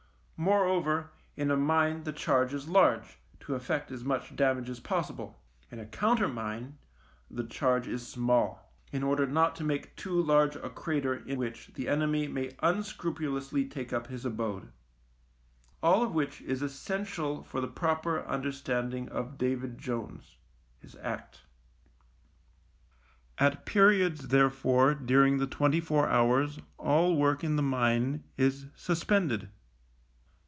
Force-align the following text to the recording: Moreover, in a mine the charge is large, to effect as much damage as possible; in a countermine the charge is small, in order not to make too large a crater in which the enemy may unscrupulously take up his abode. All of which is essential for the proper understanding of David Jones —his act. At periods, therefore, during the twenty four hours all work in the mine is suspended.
Moreover, 0.43 1.11
in 1.37 1.51
a 1.51 1.55
mine 1.55 2.01
the 2.03 2.11
charge 2.11 2.51
is 2.51 2.67
large, 2.67 3.19
to 3.41 3.53
effect 3.53 3.91
as 3.91 4.03
much 4.03 4.35
damage 4.35 4.71
as 4.71 4.79
possible; 4.79 5.39
in 5.69 5.77
a 5.77 5.85
countermine 5.85 6.79
the 7.29 7.43
charge 7.43 7.87
is 7.87 8.07
small, 8.07 8.73
in 8.91 9.03
order 9.03 9.27
not 9.27 9.55
to 9.57 9.63
make 9.63 9.95
too 9.95 10.19
large 10.19 10.55
a 10.55 10.71
crater 10.71 11.13
in 11.13 11.37
which 11.37 11.67
the 11.75 11.87
enemy 11.87 12.27
may 12.27 12.55
unscrupulously 12.63 13.65
take 13.65 13.93
up 13.93 14.07
his 14.07 14.25
abode. 14.25 14.71
All 15.83 16.01
of 16.01 16.15
which 16.15 16.41
is 16.41 16.63
essential 16.63 17.43
for 17.43 17.61
the 17.61 17.67
proper 17.67 18.23
understanding 18.23 19.09
of 19.09 19.37
David 19.37 19.77
Jones 19.77 20.37
—his 20.79 20.95
act. 21.03 21.41
At 23.37 23.67
periods, 23.67 24.29
therefore, 24.29 24.95
during 24.95 25.37
the 25.37 25.45
twenty 25.45 25.79
four 25.79 26.09
hours 26.09 26.57
all 26.79 27.15
work 27.15 27.43
in 27.43 27.57
the 27.57 27.61
mine 27.61 28.23
is 28.37 28.65
suspended. 28.75 29.49